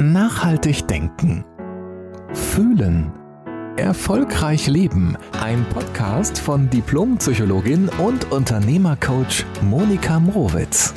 [0.00, 1.44] Nachhaltig denken.
[2.32, 3.12] Fühlen.
[3.76, 5.16] Erfolgreich leben.
[5.40, 10.92] Ein Podcast von Diplompsychologin und Unternehmercoach Monika Mrowitz.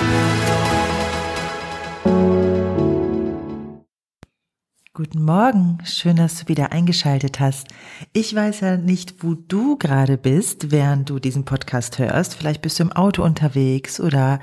[4.94, 7.68] Guten Morgen, schön, dass du wieder eingeschaltet hast.
[8.12, 12.34] Ich weiß ja nicht, wo du gerade bist, während du diesen Podcast hörst.
[12.34, 14.40] Vielleicht bist du im Auto unterwegs oder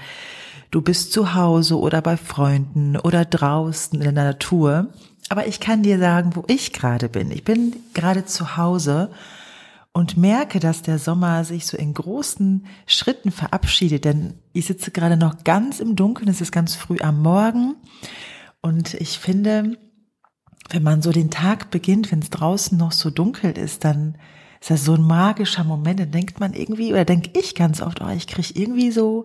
[0.75, 4.89] du bist zu Hause oder bei Freunden oder draußen in der Natur.
[5.29, 7.31] Aber ich kann dir sagen, wo ich gerade bin.
[7.31, 9.09] Ich bin gerade zu Hause
[9.93, 15.15] und merke, dass der Sommer sich so in großen Schritten verabschiedet, denn ich sitze gerade
[15.15, 17.75] noch ganz im Dunkeln, es ist ganz früh am Morgen
[18.59, 19.77] und ich finde,
[20.71, 24.17] wenn man so den Tag beginnt, wenn es draußen noch so dunkel ist, dann
[24.59, 28.01] ist das so ein magischer Moment, dann denkt man irgendwie, oder denke ich ganz oft,
[28.01, 29.23] oh, ich kriege irgendwie so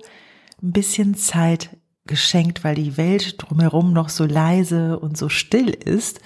[0.62, 6.20] ein bisschen Zeit geschenkt, weil die Welt drumherum noch so leise und so still ist.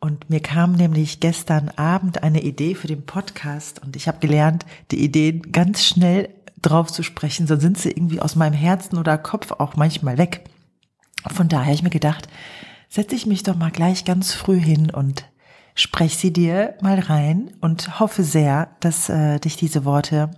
[0.00, 4.66] Und mir kam nämlich gestern Abend eine Idee für den Podcast und ich habe gelernt,
[4.90, 6.28] die Ideen ganz schnell
[6.60, 10.44] drauf zu sprechen, sonst sind sie irgendwie aus meinem Herzen oder Kopf auch manchmal weg.
[11.28, 12.28] Von daher habe ich mir gedacht,
[12.88, 15.24] setze ich mich doch mal gleich ganz früh hin und
[15.74, 20.30] spreche sie dir mal rein und hoffe sehr, dass äh, dich diese Worte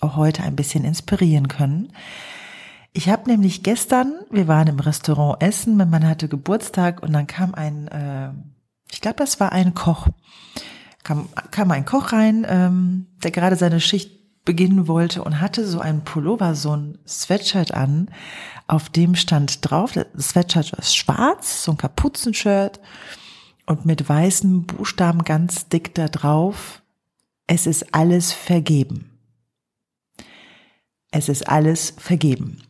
[0.00, 1.92] auch heute ein bisschen inspirieren können.
[2.92, 7.26] Ich habe nämlich gestern, wir waren im Restaurant essen, mein Mann hatte Geburtstag und dann
[7.26, 8.30] kam ein, äh,
[8.90, 10.08] ich glaube, das war ein Koch,
[11.04, 15.78] kam, kam ein Koch rein, ähm, der gerade seine Schicht beginnen wollte und hatte so
[15.78, 18.08] einen Pullover, so ein Sweatshirt an,
[18.66, 22.80] auf dem stand drauf, das Sweatshirt war schwarz, so ein Kapuzenshirt
[23.66, 26.82] und mit weißen Buchstaben ganz dick da drauf,
[27.46, 29.17] es ist alles vergeben.
[31.10, 32.62] Es ist alles vergeben.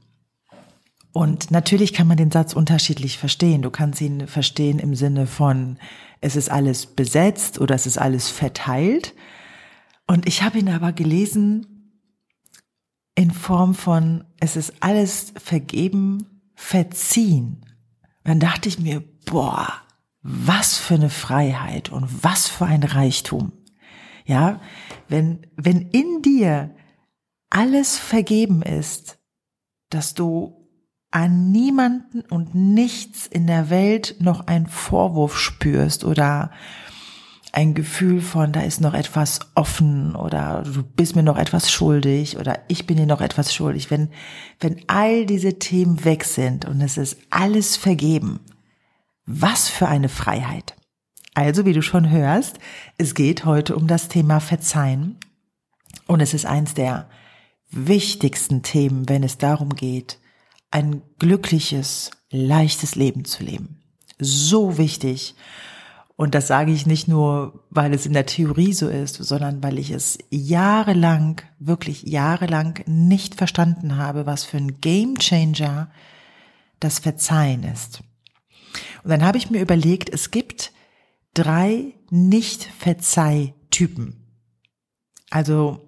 [1.13, 3.63] Und natürlich kann man den Satz unterschiedlich verstehen.
[3.63, 5.79] Du kannst ihn verstehen im Sinne von,
[6.21, 9.15] es ist alles besetzt oder es ist alles verteilt.
[10.07, 11.67] Und ich habe ihn aber gelesen
[13.15, 17.65] in Form von, es ist alles vergeben, verziehen.
[18.23, 19.73] Dann dachte ich mir, boah,
[20.23, 23.53] was für eine Freiheit und was für ein Reichtum.
[24.25, 24.61] Ja,
[25.09, 26.75] wenn, wenn in dir
[27.51, 29.19] alles vergeben ist,
[29.91, 30.69] dass du
[31.11, 36.51] an niemanden und nichts in der Welt noch einen Vorwurf spürst oder
[37.53, 42.37] ein Gefühl von, da ist noch etwas offen oder du bist mir noch etwas schuldig
[42.37, 43.91] oder ich bin dir noch etwas schuldig.
[43.91, 44.11] Wenn,
[44.61, 48.41] wenn all diese Themen weg sind und es ist alles vergeben,
[49.25, 50.77] was für eine Freiheit.
[51.35, 52.59] Also, wie du schon hörst,
[52.99, 55.19] es geht heute um das Thema Verzeihen
[56.07, 57.09] und es ist eins der
[57.71, 60.19] wichtigsten Themen, wenn es darum geht,
[60.71, 63.81] ein glückliches, leichtes Leben zu leben.
[64.19, 65.35] So wichtig.
[66.17, 69.79] Und das sage ich nicht nur, weil es in der Theorie so ist, sondern weil
[69.79, 75.93] ich es jahrelang, wirklich jahrelang nicht verstanden habe, was für ein Gamechanger
[76.81, 78.01] das Verzeihen ist.
[79.05, 80.73] Und dann habe ich mir überlegt, es gibt
[81.35, 84.17] drei Nicht-Verzeih-Typen.
[85.31, 85.88] Also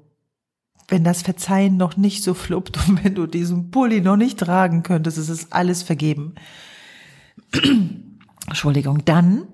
[0.90, 4.82] wenn das Verzeihen noch nicht so fluppt und wenn du diesen Pulli noch nicht tragen
[4.82, 6.34] könntest, ist es alles vergeben.
[8.46, 9.46] Entschuldigung, dann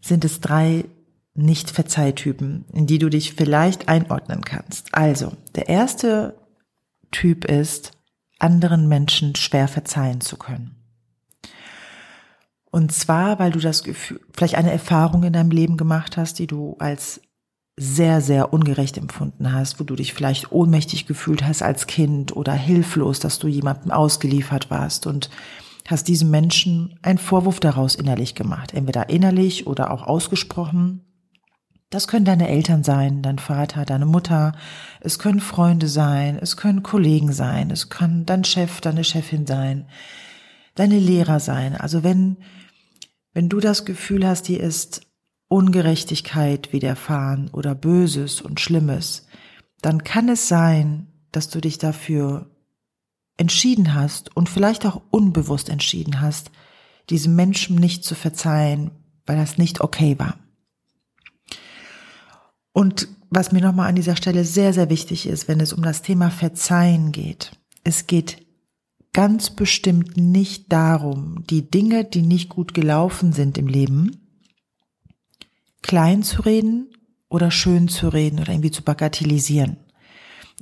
[0.00, 0.86] sind es drei
[1.34, 4.94] Nicht-Verzeihtypen, in die du dich vielleicht einordnen kannst.
[4.94, 6.36] Also, der erste
[7.10, 7.92] Typ ist,
[8.38, 10.76] anderen Menschen schwer verzeihen zu können.
[12.70, 16.46] Und zwar, weil du das Gefühl, vielleicht eine Erfahrung in deinem Leben gemacht hast, die
[16.46, 17.20] du als
[17.82, 22.52] sehr, sehr ungerecht empfunden hast, wo du dich vielleicht ohnmächtig gefühlt hast als Kind oder
[22.52, 25.30] hilflos, dass du jemandem ausgeliefert warst und
[25.88, 31.06] hast diesem Menschen einen Vorwurf daraus innerlich gemacht, entweder innerlich oder auch ausgesprochen.
[31.88, 34.52] Das können deine Eltern sein, dein Vater, deine Mutter,
[35.00, 39.86] es können Freunde sein, es können Kollegen sein, es kann dein Chef, deine Chefin sein,
[40.74, 41.76] deine Lehrer sein.
[41.76, 42.36] Also wenn,
[43.32, 45.09] wenn du das Gefühl hast, dir ist
[45.50, 49.26] Ungerechtigkeit widerfahren oder Böses und Schlimmes,
[49.82, 52.54] dann kann es sein, dass du dich dafür
[53.36, 56.52] entschieden hast und vielleicht auch unbewusst entschieden hast,
[57.08, 58.92] diesem Menschen nicht zu verzeihen,
[59.26, 60.38] weil das nicht okay war.
[62.72, 66.02] Und was mir nochmal an dieser Stelle sehr, sehr wichtig ist, wenn es um das
[66.02, 67.50] Thema Verzeihen geht,
[67.82, 68.46] es geht
[69.12, 74.19] ganz bestimmt nicht darum, die Dinge, die nicht gut gelaufen sind im Leben,
[75.82, 76.88] klein zu reden
[77.28, 79.76] oder schön zu reden oder irgendwie zu bagatellisieren.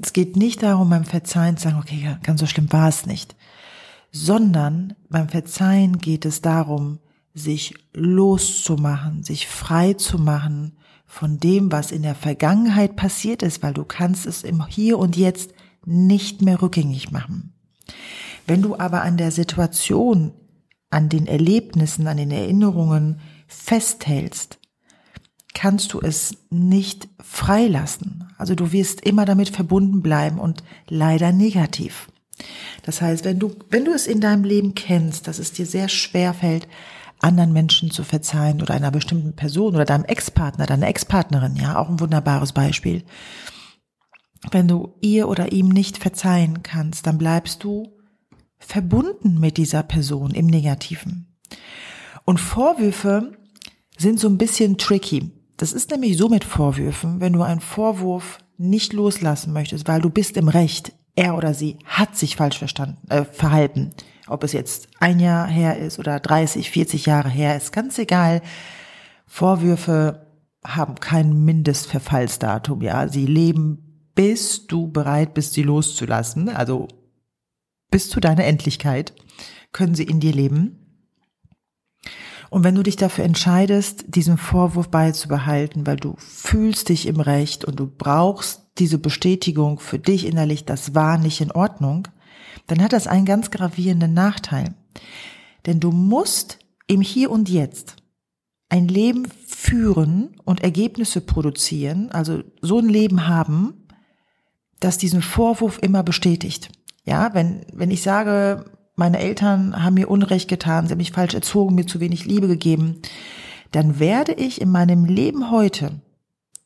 [0.01, 3.35] Es geht nicht darum, beim Verzeihen zu sagen, okay, ganz so schlimm war es nicht,
[4.13, 7.01] sondern beim Verzeihen geht es darum,
[7.35, 10.77] sich loszumachen, sich frei zu machen
[11.07, 15.17] von dem, was in der Vergangenheit passiert ist, weil du kannst es im Hier und
[15.17, 15.53] Jetzt
[15.85, 17.55] nicht mehr rückgängig machen.
[18.47, 20.33] Wenn du aber an der Situation,
[20.91, 24.59] an den Erlebnissen, an den Erinnerungen festhältst,
[25.59, 28.33] kannst du es nicht freilassen.
[28.39, 32.07] Also du wirst immer damit verbunden bleiben und leider negativ.
[32.85, 35.89] Das heißt, wenn du, wenn du es in deinem Leben kennst, dass es dir sehr
[35.89, 36.69] schwer fällt,
[37.19, 41.89] anderen Menschen zu verzeihen oder einer bestimmten Person oder deinem Ex-Partner, deiner Ex-Partnerin, ja, auch
[41.89, 43.03] ein wunderbares Beispiel.
[44.53, 47.99] Wenn du ihr oder ihm nicht verzeihen kannst, dann bleibst du
[48.61, 51.37] verbunden mit dieser Person im Negativen.
[52.25, 53.33] Und Vorwürfe
[53.97, 55.33] sind so ein bisschen tricky.
[55.59, 60.09] Das ist nämlich so mit Vorwürfen, wenn du einen Vorwurf nicht loslassen möchtest, weil du
[60.09, 63.91] bist im Recht, er oder sie hat sich falsch verstanden, äh, verhalten.
[64.29, 68.41] Ob es jetzt ein Jahr her ist oder 30, 40 Jahre her, ist ganz egal.
[69.27, 70.29] Vorwürfe
[70.65, 73.09] haben kein Mindestverfallsdatum, ja.
[73.09, 76.49] Sie leben, bis du bereit bist, sie loszulassen.
[76.51, 76.87] Also
[77.91, 79.13] bis zu deiner Endlichkeit
[79.73, 80.88] können sie in dir leben.
[82.51, 87.65] Und wenn du dich dafür entscheidest, diesen Vorwurf beizubehalten, weil du fühlst dich im Recht
[87.65, 92.09] und du brauchst diese Bestätigung für dich innerlich, das war nicht in Ordnung,
[92.67, 94.75] dann hat das einen ganz gravierenden Nachteil.
[95.67, 97.97] Denn du musst im Hier und Jetzt
[98.71, 103.87] ein Leben führen und Ergebnisse produzieren, also so ein Leben haben,
[104.81, 106.71] das diesen Vorwurf immer bestätigt.
[107.05, 108.67] Ja, wenn, wenn ich sage,
[108.99, 112.49] meine Eltern haben mir Unrecht getan, sie haben mich falsch erzogen, mir zu wenig Liebe
[112.49, 113.01] gegeben,
[113.71, 116.01] dann werde ich in meinem Leben heute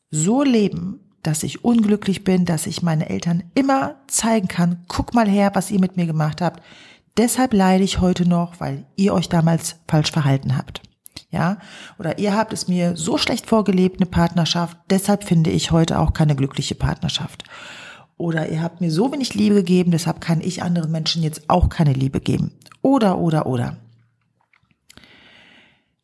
[0.09, 5.27] so leben, dass ich unglücklich bin, dass ich meine Eltern immer zeigen kann, guck mal
[5.27, 6.61] her, was ihr mit mir gemacht habt.
[7.17, 10.81] Deshalb leide ich heute noch, weil ihr euch damals falsch verhalten habt.
[11.29, 11.57] Ja,
[11.97, 16.13] oder ihr habt es mir so schlecht vorgelebt, eine Partnerschaft, deshalb finde ich heute auch
[16.13, 17.43] keine glückliche Partnerschaft.
[18.17, 21.69] Oder ihr habt mir so wenig Liebe gegeben, deshalb kann ich anderen Menschen jetzt auch
[21.69, 22.51] keine Liebe geben.
[22.81, 23.77] Oder, oder, oder.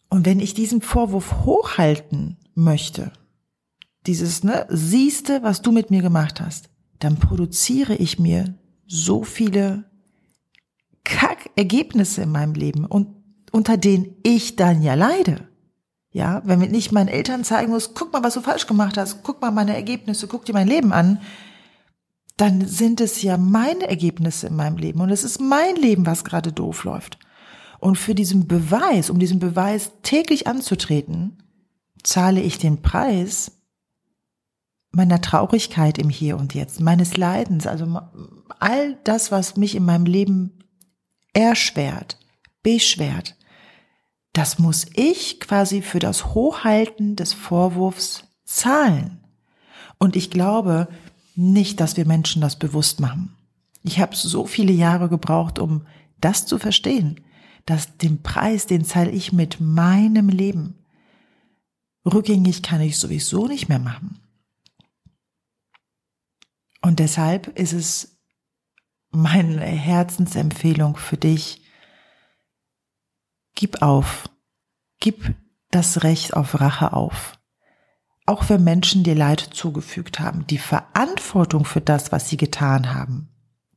[0.10, 3.12] Und wenn ich diesen Vorwurf hochhalten möchte,
[4.08, 6.70] dieses, ne, siehste, was du mit mir gemacht hast,
[7.00, 8.56] dann produziere ich mir
[8.88, 9.86] so viele
[11.04, 13.08] Kack-Ergebnisse in meinem Leben und
[13.52, 15.48] unter denen ich dann ja leide.
[16.12, 19.42] Ja, wenn ich meinen Eltern zeigen muss, guck mal, was du falsch gemacht hast, guck
[19.42, 21.22] mal meine Ergebnisse, guck dir mein Leben an,
[22.39, 26.24] dann sind es ja meine Ergebnisse in meinem Leben und es ist mein Leben, was
[26.24, 27.19] gerade doof läuft.
[27.80, 31.44] Und für diesen Beweis, um diesen Beweis täglich anzutreten,
[32.01, 33.51] zahle ich den Preis,
[34.91, 38.00] meiner Traurigkeit im Hier und Jetzt, meines Leidens, also
[38.59, 40.59] all das, was mich in meinem Leben
[41.33, 42.18] erschwert,
[42.63, 43.36] beschwert,
[44.31, 49.25] das muss ich quasi für das Hochhalten des Vorwurfs zahlen.
[49.97, 50.88] Und ich glaube
[51.39, 53.36] nicht, dass wir Menschen das bewusst machen.
[53.83, 55.88] Ich habe so viele Jahre gebraucht, um
[56.19, 57.21] das zu verstehen,
[57.65, 60.86] dass den Preis, den zahle ich mit meinem Leben.
[62.06, 64.19] Rückgängig kann ich sowieso nicht mehr machen.
[66.81, 68.18] Und deshalb ist es
[69.12, 71.62] meine Herzensempfehlung für dich,
[73.56, 74.30] gib auf,
[75.00, 75.36] gib
[75.72, 77.38] das Recht auf Rache auf.
[78.29, 83.29] Auch wenn Menschen dir Leid zugefügt haben, die Verantwortung für das, was sie getan haben,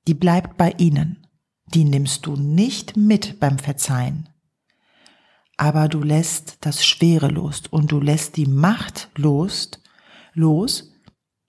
[0.06, 1.26] die bleibt bei ihnen.
[1.72, 4.28] Die nimmst du nicht mit beim Verzeihen.
[5.56, 9.70] Aber du lässt das Schwere los und du lässt die Macht los,
[10.34, 10.92] los,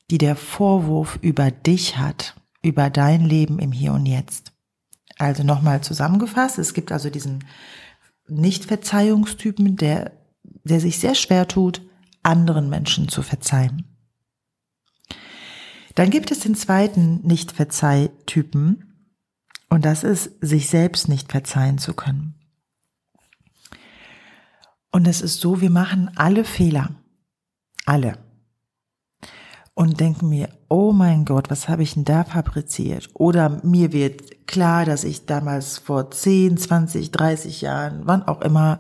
[0.10, 4.54] die der Vorwurf über dich hat, über dein Leben im Hier und Jetzt.
[5.18, 7.44] Also nochmal zusammengefasst, es gibt also diesen
[8.30, 10.14] Nicht-Verzeihungstypen, der,
[10.64, 11.82] der sich sehr schwer tut,
[12.24, 13.86] anderen Menschen zu verzeihen.
[15.96, 19.12] Dann gibt es den zweiten Nicht-Verzeihtypen
[19.70, 22.36] und das ist, sich selbst nicht verzeihen zu können.
[24.92, 26.96] Und es ist so, wir machen alle Fehler.
[27.86, 28.18] Alle
[29.76, 33.10] und denke mir, oh mein Gott, was habe ich denn da fabriziert?
[33.14, 38.80] Oder mir wird klar, dass ich damals vor 10, 20, 30 Jahren, wann auch immer,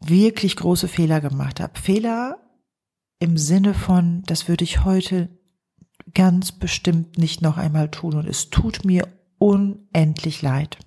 [0.00, 1.78] wirklich große Fehler gemacht habe.
[1.78, 2.38] Fehler
[3.18, 5.28] im Sinne von, das würde ich heute
[6.14, 9.08] ganz bestimmt nicht noch einmal tun und es tut mir
[9.38, 10.78] unendlich leid.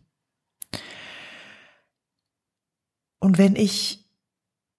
[3.19, 4.01] Und wenn ich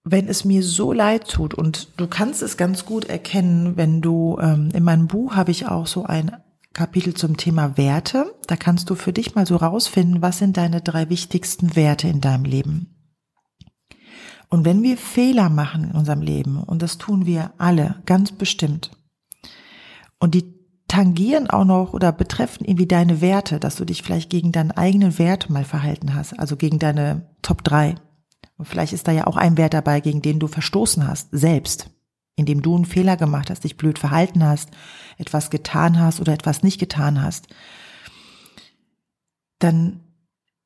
[0.05, 4.37] wenn es mir so leid tut und du kannst es ganz gut erkennen, wenn du
[4.41, 6.35] ähm, in meinem Buch habe ich auch so ein
[6.73, 8.33] Kapitel zum Thema Werte.
[8.47, 12.19] Da kannst du für dich mal so rausfinden, was sind deine drei wichtigsten Werte in
[12.19, 13.02] deinem Leben.
[14.53, 18.91] Und wenn wir Fehler machen in unserem Leben, und das tun wir alle ganz bestimmt,
[20.19, 20.45] und die
[20.87, 25.17] tangieren auch noch oder betreffen irgendwie deine Werte, dass du dich vielleicht gegen deinen eigenen
[25.17, 27.95] Wert mal verhalten hast, also gegen deine Top 3.
[28.55, 31.89] Und vielleicht ist da ja auch ein Wert dabei, gegen den du verstoßen hast, selbst,
[32.35, 34.69] indem du einen Fehler gemacht hast, dich blöd verhalten hast,
[35.17, 37.47] etwas getan hast oder etwas nicht getan hast.
[39.57, 40.01] Dann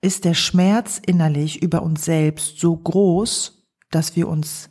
[0.01, 3.56] ist der Schmerz innerlich über uns selbst so groß,
[3.91, 4.69] dass wir uns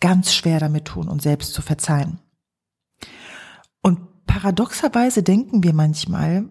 [0.00, 2.18] ganz schwer damit tun, uns selbst zu verzeihen.
[3.82, 6.50] Und paradoxerweise denken wir manchmal,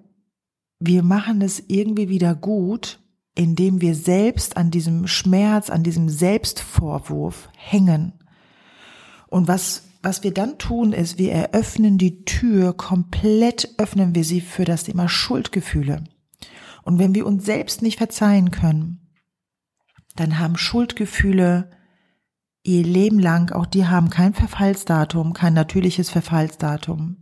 [0.79, 2.99] wir machen es irgendwie wieder gut,
[3.35, 8.13] indem wir selbst an diesem Schmerz, an diesem Selbstvorwurf hängen.
[9.27, 14.41] Und was, was wir dann tun, ist, wir eröffnen die Tür, komplett öffnen wir sie
[14.41, 16.03] für das Thema Schuldgefühle.
[16.83, 19.13] Und wenn wir uns selbst nicht verzeihen können,
[20.15, 21.69] dann haben Schuldgefühle
[22.63, 27.17] ihr Leben lang, auch die haben kein Verfallsdatum, kein natürliches Verfallsdatum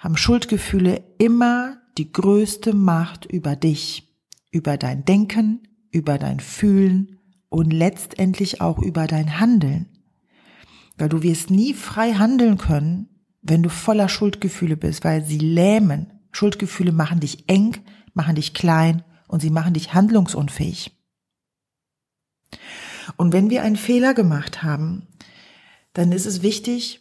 [0.00, 4.16] haben Schuldgefühle immer die größte Macht über dich,
[4.50, 5.60] über dein Denken,
[5.92, 7.18] über dein Fühlen
[7.50, 9.86] und letztendlich auch über dein Handeln.
[10.96, 13.08] Weil du wirst nie frei handeln können,
[13.42, 16.14] wenn du voller Schuldgefühle bist, weil sie lähmen.
[16.32, 17.76] Schuldgefühle machen dich eng,
[18.14, 20.92] machen dich klein und sie machen dich handlungsunfähig.
[23.16, 25.06] Und wenn wir einen Fehler gemacht haben,
[25.92, 27.00] dann ist es wichtig,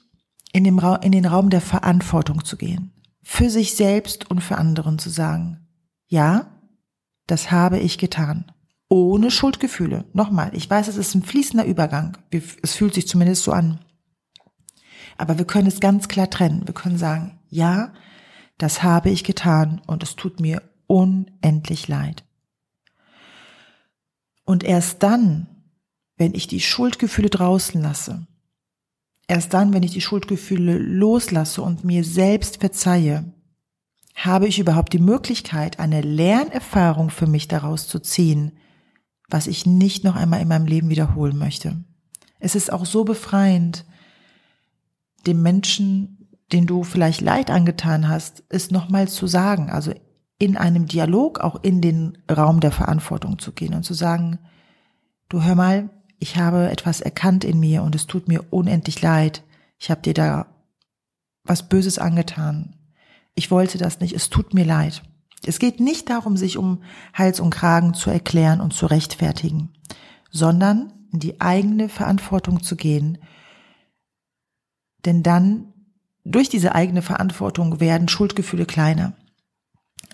[0.51, 4.57] in, dem Ra in den Raum der Verantwortung zu gehen, für sich selbst und für
[4.57, 5.67] anderen zu sagen,
[6.07, 6.51] ja,
[7.27, 8.51] das habe ich getan.
[8.89, 10.05] Ohne Schuldgefühle.
[10.13, 12.17] Nochmal, ich weiß, es ist ein fließender Übergang.
[12.63, 13.79] Es fühlt sich zumindest so an.
[15.17, 16.65] Aber wir können es ganz klar trennen.
[16.65, 17.93] Wir können sagen, ja,
[18.57, 22.23] das habe ich getan und es tut mir unendlich leid.
[24.43, 25.45] Und erst dann,
[26.19, 28.27] wenn ich die Schuldgefühle draußen lasse,
[29.29, 33.31] Erst dann, wenn ich die Schuldgefühle loslasse und mir selbst verzeihe,
[34.15, 38.53] habe ich überhaupt die Möglichkeit, eine Lernerfahrung für mich daraus zu ziehen,
[39.29, 41.83] was ich nicht noch einmal in meinem Leben wiederholen möchte.
[42.39, 43.85] Es ist auch so befreiend,
[45.27, 49.93] dem Menschen, den du vielleicht Leid angetan hast, es nochmal zu sagen, also
[50.39, 54.39] in einem Dialog auch in den Raum der Verantwortung zu gehen und zu sagen,
[55.27, 59.43] du hör mal, ich habe etwas erkannt in mir und es tut mir unendlich leid.
[59.77, 60.47] Ich habe dir da
[61.43, 62.75] was Böses angetan.
[63.35, 65.01] Ich wollte das nicht, es tut mir leid.
[65.45, 66.83] Es geht nicht darum, sich um
[67.13, 69.69] Hals und Kragen zu erklären und zu rechtfertigen,
[70.29, 73.17] sondern in die eigene Verantwortung zu gehen.
[75.05, 75.73] Denn dann,
[76.25, 79.13] durch diese eigene Verantwortung werden Schuldgefühle kleiner.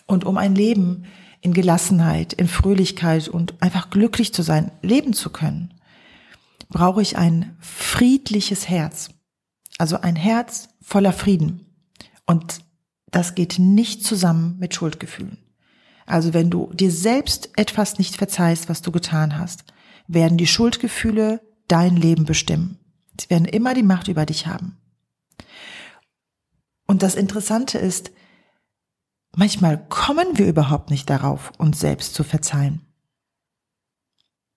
[0.06, 1.06] Und um ein Leben
[1.42, 5.75] in Gelassenheit, in Fröhlichkeit und einfach glücklich zu sein, leben zu können,
[6.70, 9.10] brauche ich ein friedliches Herz.
[9.78, 11.66] Also ein Herz voller Frieden.
[12.26, 12.62] Und
[13.12, 15.38] das geht nicht zusammen mit Schuldgefühlen.
[16.06, 19.64] Also wenn du dir selbst etwas nicht verzeihst, was du getan hast,
[20.08, 22.80] werden die Schuldgefühle dein Leben bestimmen.
[23.20, 24.78] Sie werden immer die Macht über dich haben.
[26.86, 28.12] Und das Interessante ist,
[29.36, 32.82] manchmal kommen wir überhaupt nicht darauf, uns selbst zu verzeihen.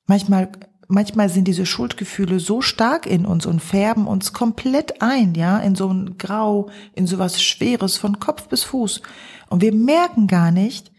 [0.06, 0.50] Manchmal
[0.88, 5.74] manchmal sind diese Schuldgefühle so stark in uns und färben uns komplett ein, ja, in
[5.74, 9.02] so ein Grau, in so was Schweres von Kopf bis Fuß.
[9.48, 10.90] Und wir merken gar nicht,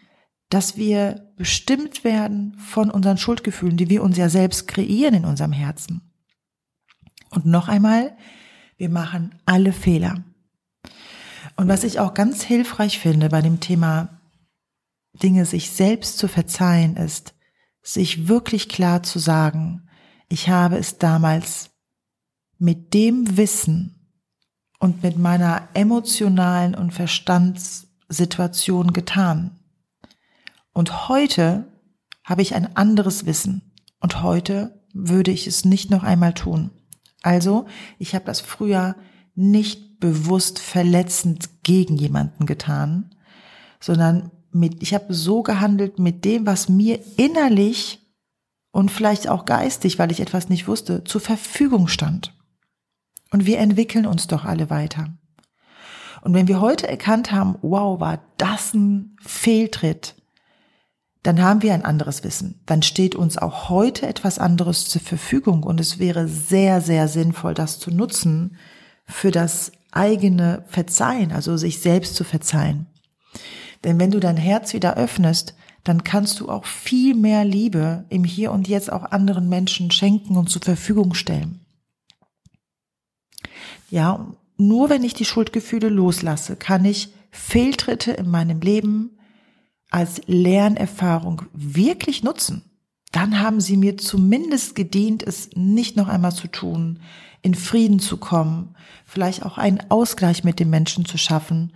[0.50, 5.51] dass wir bestimmt werden von unseren Schuldgefühlen, die wir uns ja selbst kreieren in unserem
[5.51, 6.01] Herzen.
[7.31, 8.15] Und noch einmal,
[8.77, 10.24] wir machen alle Fehler.
[11.55, 14.19] Und was ich auch ganz hilfreich finde bei dem Thema
[15.13, 17.34] Dinge sich selbst zu verzeihen, ist,
[17.82, 19.88] sich wirklich klar zu sagen,
[20.28, 21.72] ich habe es damals
[22.58, 23.96] mit dem Wissen
[24.80, 29.60] und mit meiner emotionalen und Verstandssituation getan.
[30.74, 31.68] Und heute
[32.24, 36.72] habe ich ein anderes Wissen und heute würde ich es nicht noch einmal tun.
[37.22, 37.66] Also,
[37.98, 38.96] ich habe das früher
[39.36, 43.16] nicht bewusst verletzend gegen jemanden getan,
[43.80, 48.00] sondern mit, ich habe so gehandelt mit dem, was mir innerlich
[48.72, 52.34] und vielleicht auch geistig, weil ich etwas nicht wusste, zur Verfügung stand.
[53.32, 55.13] Und wir entwickeln uns doch alle weiter.
[56.22, 60.15] Und wenn wir heute erkannt haben, wow, war das ein Fehltritt,
[61.24, 62.62] dann haben wir ein anderes Wissen.
[62.65, 67.53] Dann steht uns auch heute etwas anderes zur Verfügung und es wäre sehr, sehr sinnvoll,
[67.53, 68.58] das zu nutzen
[69.06, 72.88] für das eigene Verzeihen, also sich selbst zu verzeihen.
[73.84, 78.24] Denn wenn du dein Herz wieder öffnest, dann kannst du auch viel mehr Liebe im
[78.24, 81.62] Hier und Jetzt auch anderen Menschen schenken und zur Verfügung stellen.
[83.90, 89.18] Ja, nur wenn ich die Schuldgefühle loslasse, kann ich Fehltritte in meinem Leben
[89.90, 92.64] als Lernerfahrung wirklich nutzen.
[93.12, 97.00] Dann haben sie mir zumindest gedient, es nicht noch einmal zu tun,
[97.42, 101.74] in Frieden zu kommen, vielleicht auch einen Ausgleich mit dem Menschen zu schaffen.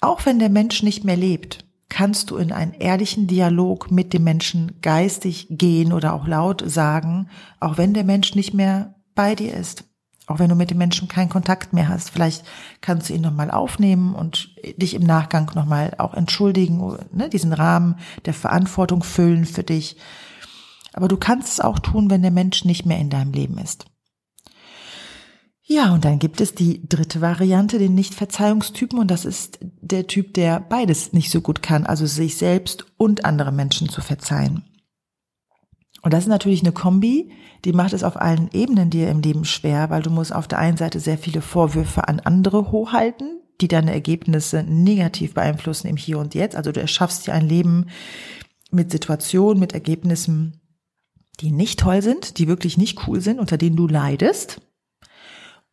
[0.00, 4.24] Auch wenn der Mensch nicht mehr lebt, kannst du in einen ehrlichen Dialog mit dem
[4.24, 7.28] Menschen geistig gehen oder auch laut sagen,
[7.58, 9.84] auch wenn der Mensch nicht mehr bei dir ist.
[10.26, 12.44] Auch wenn du mit dem Menschen keinen Kontakt mehr hast, vielleicht
[12.80, 17.96] kannst du ihn nochmal aufnehmen und dich im Nachgang nochmal auch entschuldigen, ne, diesen Rahmen
[18.26, 19.96] der Verantwortung füllen für dich.
[20.92, 23.86] Aber du kannst es auch tun, wenn der Mensch nicht mehr in deinem Leben ist.
[25.72, 30.34] Ja, und dann gibt es die dritte Variante, den Nicht-Verzeihungstypen, und das ist der Typ,
[30.34, 34.64] der beides nicht so gut kann, also sich selbst und andere Menschen zu verzeihen.
[36.02, 37.30] Und das ist natürlich eine Kombi,
[37.64, 40.58] die macht es auf allen Ebenen dir im Leben schwer, weil du musst auf der
[40.58, 46.18] einen Seite sehr viele Vorwürfe an andere hochhalten, die deine Ergebnisse negativ beeinflussen im Hier
[46.18, 46.56] und Jetzt.
[46.56, 47.86] Also du erschaffst dir ein Leben
[48.72, 50.60] mit Situationen, mit Ergebnissen,
[51.38, 54.60] die nicht toll sind, die wirklich nicht cool sind, unter denen du leidest.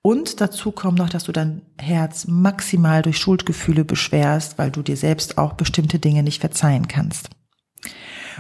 [0.08, 4.96] Und dazu kommt noch, dass du dein Herz maximal durch Schuldgefühle beschwerst, weil du dir
[4.96, 7.30] selbst auch bestimmte Dinge nicht verzeihen kannst.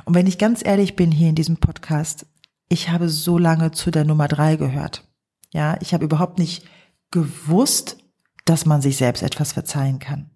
[0.06, 2.26] Und wenn ich ganz ehrlich bin hier in diesem Podcast,
[2.70, 5.04] ich habe so lange zu der Nummer drei gehört.
[5.52, 6.64] Ja, ich habe überhaupt nicht
[7.12, 7.98] gewusst,
[8.46, 10.30] dass man sich selbst etwas verzeihen kann.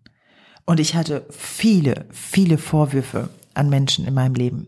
[0.66, 4.68] Und ich hatte viele, viele Vorwürfe an Menschen in meinem Leben,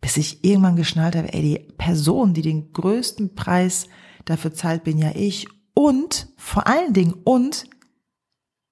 [0.00, 3.86] bis ich irgendwann geschnallt habe, ey, die Person, die den größten Preis
[4.24, 5.46] dafür zahlt, bin ja ich
[5.80, 7.64] und vor allen Dingen, und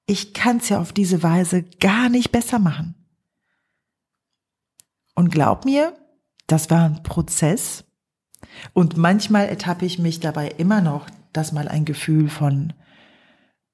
[0.04, 2.94] ich kann es ja auf diese Weise gar nicht besser machen.
[5.14, 5.96] Und glaub mir,
[6.48, 7.84] das war ein Prozess.
[8.74, 12.74] Und manchmal ertappe ich mich dabei immer noch, dass mal ein Gefühl von,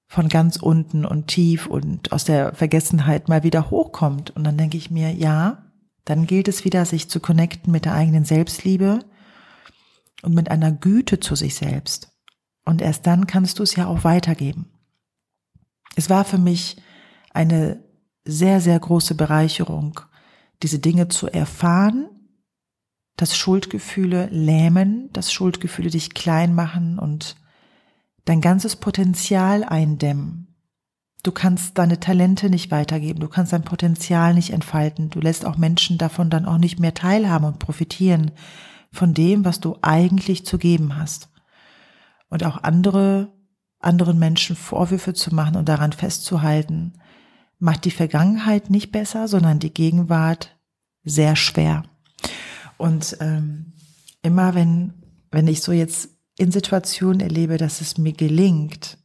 [0.06, 4.30] von ganz unten und tief und aus der Vergessenheit mal wieder hochkommt.
[4.30, 5.72] Und dann denke ich mir, ja,
[6.04, 9.00] dann gilt es wieder, sich zu connecten mit der eigenen Selbstliebe
[10.22, 12.13] und mit einer Güte zu sich selbst.
[12.64, 14.70] Und erst dann kannst du es ja auch weitergeben.
[15.96, 16.76] Es war für mich
[17.32, 17.82] eine
[18.24, 20.00] sehr, sehr große Bereicherung,
[20.62, 22.08] diese Dinge zu erfahren,
[23.16, 27.36] dass Schuldgefühle lähmen, dass Schuldgefühle dich klein machen und
[28.24, 30.48] dein ganzes Potenzial eindämmen.
[31.22, 35.56] Du kannst deine Talente nicht weitergeben, du kannst dein Potenzial nicht entfalten, du lässt auch
[35.56, 38.32] Menschen davon dann auch nicht mehr teilhaben und profitieren
[38.90, 41.28] von dem, was du eigentlich zu geben hast
[42.34, 43.28] und auch andere,
[43.78, 46.94] anderen Menschen Vorwürfe zu machen und daran festzuhalten,
[47.60, 50.58] macht die Vergangenheit nicht besser, sondern die Gegenwart
[51.04, 51.84] sehr schwer.
[52.76, 53.74] Und ähm,
[54.22, 54.94] immer wenn,
[55.30, 58.98] wenn ich so jetzt in Situationen erlebe, dass es mir gelingt,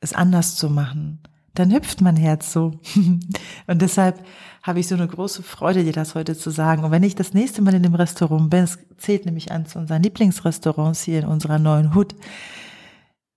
[0.00, 1.22] es anders zu machen,
[1.54, 2.80] dann hüpft mein Herz so.
[3.66, 4.22] und deshalb
[4.62, 6.84] habe ich so eine große Freude, dir das heute zu sagen.
[6.84, 9.78] Und wenn ich das nächste Mal in dem Restaurant bin, es zählt nämlich an zu
[9.78, 12.14] unseren Lieblingsrestaurants hier in unserer neuen Hut,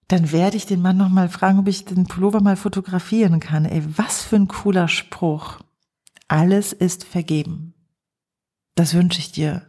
[0.08, 3.66] dann werde ich den Mann nochmal fragen, ob ich den Pullover mal fotografieren kann.
[3.66, 5.60] Ey, was für ein cooler Spruch.
[6.28, 7.74] Alles ist vergeben.
[8.76, 9.66] Das wünsche ich dir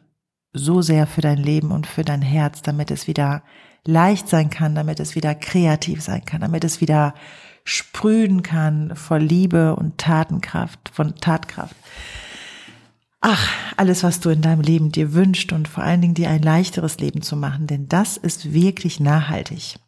[0.53, 3.43] so sehr für dein Leben und für dein Herz, damit es wieder
[3.85, 7.15] leicht sein kann, damit es wieder kreativ sein kann, damit es wieder
[7.65, 11.77] sprühen kann vor Liebe und Tatenkraft, von Tatkraft.
[13.21, 16.43] Ach, alles, was du in deinem Leben dir wünscht und vor allen Dingen dir ein
[16.43, 19.79] leichteres Leben zu machen, denn das ist wirklich nachhaltig.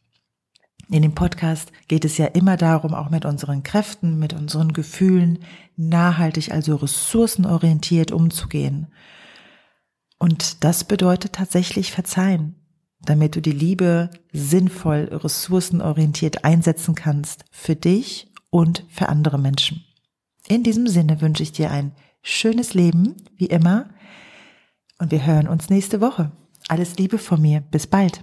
[0.91, 5.39] In dem Podcast geht es ja immer darum, auch mit unseren Kräften, mit unseren Gefühlen
[5.77, 8.89] nachhaltig, also ressourcenorientiert umzugehen.
[10.19, 12.57] Und das bedeutet tatsächlich verzeihen,
[13.03, 19.85] damit du die Liebe sinnvoll, ressourcenorientiert einsetzen kannst für dich und für andere Menschen.
[20.49, 23.91] In diesem Sinne wünsche ich dir ein schönes Leben, wie immer,
[24.99, 26.33] und wir hören uns nächste Woche.
[26.69, 27.61] Alles Liebe von mir.
[27.61, 28.23] Bis bald.